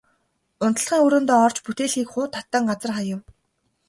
[0.65, 3.19] Унтлагын өрөөндөө орж бүтээлгийг хуу татан газар хаяв.